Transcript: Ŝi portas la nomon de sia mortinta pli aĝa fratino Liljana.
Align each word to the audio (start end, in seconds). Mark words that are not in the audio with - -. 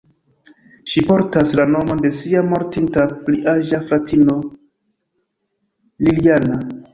Ŝi 0.93 1.01
portas 1.09 1.51
la 1.59 1.65
nomon 1.73 2.01
de 2.05 2.11
sia 2.19 2.41
mortinta 2.53 3.05
pli 3.27 3.43
aĝa 3.53 3.83
fratino 3.91 4.39
Liljana. 6.09 6.59